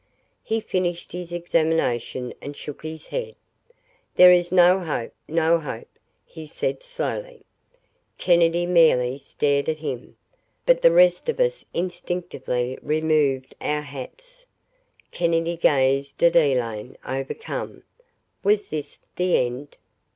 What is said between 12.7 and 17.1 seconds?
removed our hats. Kennedy gazed at Elaine,